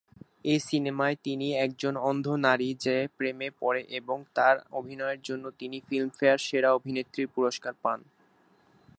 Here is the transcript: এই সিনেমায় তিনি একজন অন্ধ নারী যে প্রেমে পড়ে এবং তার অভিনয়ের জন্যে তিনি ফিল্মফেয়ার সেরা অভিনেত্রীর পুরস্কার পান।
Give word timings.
এই 0.43 0.59
সিনেমায় 0.59 1.17
তিনি 1.23 1.47
একজন 1.57 1.93
অন্ধ 2.09 2.25
নারী 2.45 2.69
যে 2.85 2.95
প্রেমে 3.17 3.49
পড়ে 3.59 3.81
এবং 3.99 4.17
তার 4.35 4.55
অভিনয়ের 4.71 5.19
জন্যে 5.21 5.49
তিনি 5.59 5.77
ফিল্মফেয়ার 5.87 6.39
সেরা 6.39 6.69
অভিনেত্রীর 6.73 7.27
পুরস্কার 7.35 7.73
পান। 7.83 7.99